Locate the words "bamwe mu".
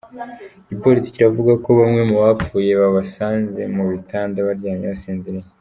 1.79-2.17